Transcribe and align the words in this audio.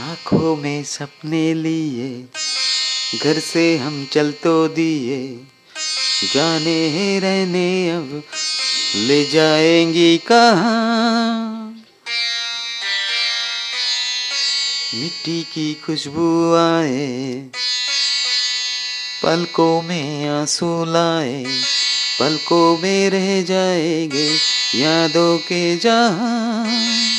आँखों 0.00 0.56
में 0.56 0.84
सपने 0.84 1.54
लिए, 1.54 2.24
घर 3.22 3.38
से 3.40 3.76
हम 3.78 4.06
चल 4.12 4.32
तो 4.32 4.68
दिए। 4.68 5.40
जाने 6.34 7.18
रहने 7.20 7.90
अब, 7.90 8.22
ले 8.96 9.24
जाएँगी 9.24 10.18
कहाँ? 10.18 11.66
मिट्टी 14.94 15.42
की 15.42 15.74
खुशबू 15.74 16.54
आए, 16.54 17.36
पलकों 19.22 19.82
में 19.82 20.28
आँसू 20.28 20.84
लाए, 20.84 21.44
पलकों 22.20 22.78
में 22.78 23.10
रह 23.10 23.42
जाएँगे 23.42 24.28
यादों 24.74 25.38
के 25.38 25.76
जहाँ। 25.76 27.09